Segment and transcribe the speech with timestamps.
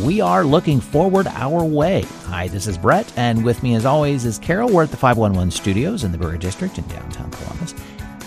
[0.00, 2.04] we are looking forward our way.
[2.26, 4.70] Hi, this is Brett, and with me, as always, is Carol.
[4.70, 7.74] We're at the 511 studios in the Brewery District in downtown Columbus.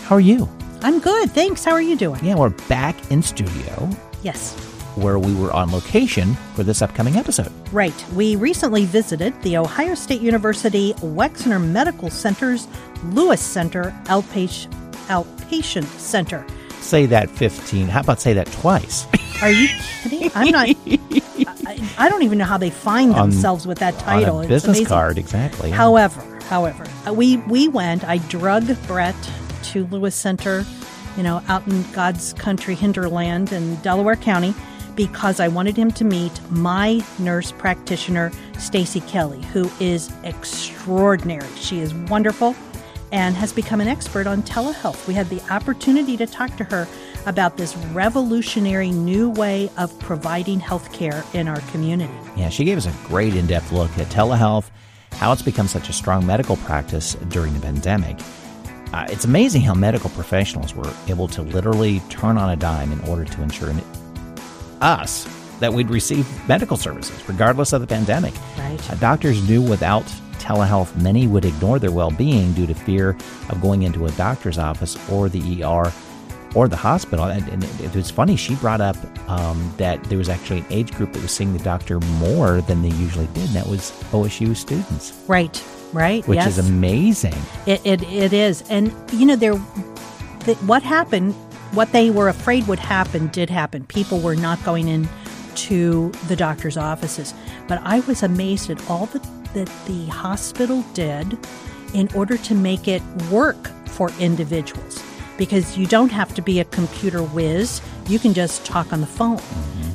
[0.04, 0.50] How are you?
[0.82, 1.30] I'm good.
[1.32, 1.64] Thanks.
[1.64, 2.24] How are you doing?
[2.24, 3.90] Yeah, we're back in studio
[4.24, 4.54] Yes.
[4.96, 7.52] where we were on location for this upcoming episode.
[7.72, 7.94] Right.
[8.16, 12.68] We recently visited the Ohio State University Wexner Medical Center's
[13.04, 14.72] Lewis Center Outpatient,
[15.08, 16.46] Outpatient Center.
[16.80, 17.88] Say that 15.
[17.90, 19.06] How about say that twice?
[19.44, 19.68] Are you
[20.02, 20.32] kidding?
[20.34, 20.70] I'm not.
[21.70, 24.38] I, I don't even know how they find On- themselves with that title.
[24.38, 24.86] on a It's business amazing.
[24.88, 25.70] card, exactly.
[25.70, 28.04] However, however, uh, we we went.
[28.04, 29.16] I drug Brett
[29.66, 30.66] to Lewis Center,
[31.16, 34.54] you know, out in God's country hinterland in Delaware County,
[34.96, 41.48] because I wanted him to meet my nurse practitioner, Stacy Kelly, who is extraordinary.
[41.56, 42.56] She is wonderful
[43.12, 45.08] and has become an expert on telehealth.
[45.08, 46.88] We had the opportunity to talk to her
[47.26, 52.14] about this revolutionary new way of providing health care in our community.
[52.36, 54.70] Yeah, she gave us a great in depth look at telehealth,
[55.14, 58.20] how it's become such a strong medical practice during the pandemic.
[58.94, 63.00] Uh, it's amazing how medical professionals were able to literally turn on a dime in
[63.02, 63.72] order to ensure
[64.82, 65.28] us
[65.60, 68.34] that we'd receive medical services, regardless of the pandemic.
[68.58, 68.92] Right.
[68.92, 70.04] Uh, doctors knew without
[70.40, 73.18] telehealth, many would ignore their well being due to fear
[73.50, 75.92] of going into a doctor's office or the ER
[76.56, 77.26] or the hospital.
[77.26, 78.98] And, and it, was funny, she brought up
[79.30, 82.82] um, that there was actually an age group that was seeing the doctor more than
[82.82, 85.64] they usually did, and that was OSU students, Right.
[85.94, 86.28] Right.
[86.28, 86.58] which yes.
[86.58, 87.36] is amazing.
[87.66, 88.64] It, it, it is.
[88.70, 89.54] And, you know, there,
[90.46, 91.34] the, what happened,
[91.72, 93.86] what they were afraid would happen, did happen.
[93.86, 95.08] People were not going in
[95.68, 97.34] to the doctor's offices.
[97.68, 101.38] But I was amazed at all that, that the hospital did
[101.94, 105.04] in order to make it work for individuals.
[105.38, 109.08] Because you don't have to be a computer whiz, you can just talk on the
[109.08, 109.42] phone.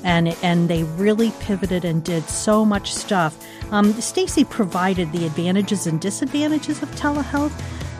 [0.02, 3.36] And, and they really pivoted and did so much stuff.
[3.70, 7.53] Um, Stacy provided the advantages and disadvantages of telehealth,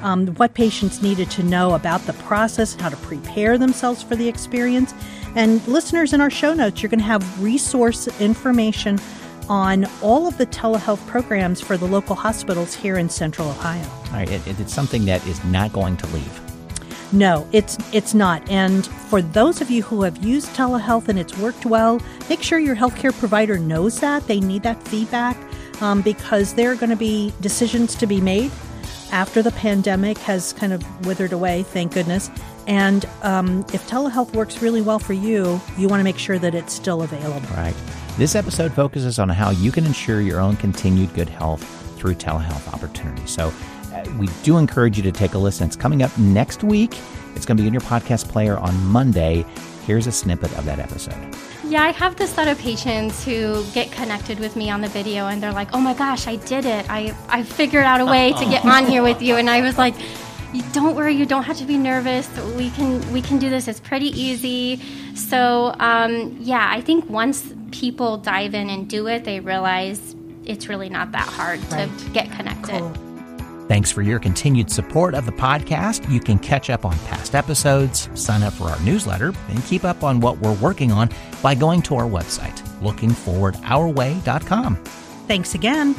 [0.03, 4.29] um, what patients needed to know about the process, how to prepare themselves for the
[4.29, 4.93] experience.
[5.35, 8.99] And listeners, in our show notes, you're going to have resource information
[9.49, 13.87] on all of the telehealth programs for the local hospitals here in Central Ohio.
[14.07, 16.41] All right, it, it- it's something that is not going to leave.
[17.13, 18.49] No, it's it's not.
[18.51, 22.59] And for those of you who have used telehealth and it's worked well, make sure
[22.59, 24.27] your healthcare provider knows that.
[24.27, 25.37] They need that feedback
[25.81, 28.51] um, because there are going to be decisions to be made
[29.13, 32.31] after the pandemic has kind of withered away, thank goodness.
[32.67, 36.55] And um, if telehealth works really well for you, you want to make sure that
[36.55, 37.49] it's still available.
[37.55, 37.75] Right.
[38.17, 41.63] This episode focuses on how you can ensure your own continued good health
[41.99, 43.31] through telehealth opportunities.
[43.31, 43.53] So
[43.93, 45.67] uh, we do encourage you to take a listen.
[45.67, 46.99] It's coming up next week.
[47.35, 49.45] It's going to be in your podcast player on Monday.
[49.87, 51.35] Here's a snippet of that episode.
[51.65, 55.27] Yeah, I have this set of patients who get connected with me on the video
[55.27, 56.89] and they're like, oh my gosh, I did it.
[56.89, 59.37] I, I figured out a way to get on here with you.
[59.37, 59.95] And I was like,
[60.55, 62.29] "You- don't worry, you don't have to be nervous.
[62.57, 63.69] We can, we can do this.
[63.69, 64.81] It's pretty easy.
[65.15, 70.15] So, um, yeah, I think once people dive in and do it, they realize
[70.47, 71.89] it's really not that hard Right.
[71.99, 72.79] to get connected.
[72.79, 72.93] cool.
[73.67, 76.09] Thanks for your continued support of the podcast.
[76.13, 80.05] You can catch up on past episodes, sign up for our newsletter, and keep up
[80.05, 81.09] on what we're working on
[81.43, 84.77] by going to our website, lookingforwardourway.com.
[85.27, 85.95] Thanks again.